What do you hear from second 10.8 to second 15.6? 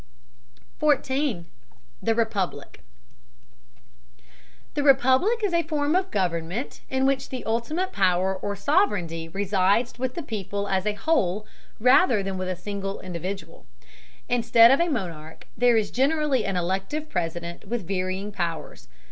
a whole rather than with a single individual. Instead of a monarch